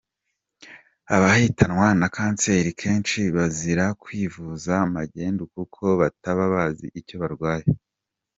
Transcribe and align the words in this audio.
Abahitanwa 1.15 1.87
na 1.99 2.07
kanseri 2.15 2.69
kenshi 2.81 3.21
bazira 3.35 3.85
kwivuza 4.01 4.73
magendu 4.95 5.43
kuko 5.53 5.83
bataba 6.01 6.43
bazi 6.53 6.87
icyo 6.99 7.15
barwaye”. 7.21 7.67